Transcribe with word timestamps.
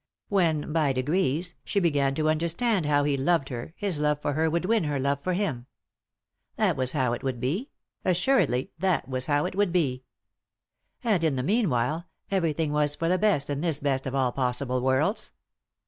When, 0.29 0.73
by 0.73 0.93
degrees, 0.93 1.53
she 1.63 1.79
began 1.79 2.15
to 2.15 2.27
understand 2.27 2.87
how 2.87 3.03
he 3.03 3.15
loved 3.15 3.49
her 3.49 3.75
his 3.77 3.99
love 3.99 4.19
for 4.19 4.33
her 4.33 4.49
would 4.49 4.65
win 4.65 4.85
her 4.85 4.97
love 4.97 5.21
for 5.21 5.33
him. 5.33 5.67
That 6.55 6.75
was 6.75 6.93
how 6.93 7.13
it 7.13 7.21
would 7.21 7.39
be— 7.39 7.69
assuredly 8.03 8.71
that 8.79 9.07
was 9.07 9.27
how 9.27 9.45
it 9.45 9.53
would 9.53 9.71
be. 9.71 10.03
And, 11.03 11.23
in 11.23 11.35
the 11.35 11.43
meanwhile, 11.43 12.07
everything 12.31 12.71
was 12.71 12.95
for 12.95 13.09
the 13.09 13.19
best 13.19 13.47
in 13.47 13.61
this 13.61 13.79
best 13.79 14.07
of 14.07 14.15
all 14.15 14.31
possible 14.31 14.81
worlds. 14.81 15.33